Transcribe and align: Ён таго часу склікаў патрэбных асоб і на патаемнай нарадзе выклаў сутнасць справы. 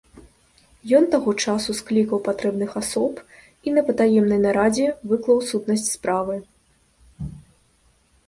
Ён 0.99 1.03
таго 1.15 1.31
часу 1.47 1.73
склікаў 1.79 2.21
патрэбных 2.27 2.71
асоб 2.81 3.13
і 3.67 3.75
на 3.75 3.81
патаемнай 3.89 4.39
нарадзе 4.45 4.87
выклаў 5.11 5.37
сутнасць 5.49 5.85
справы. 5.99 6.35